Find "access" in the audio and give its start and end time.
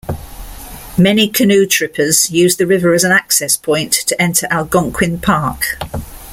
3.11-3.55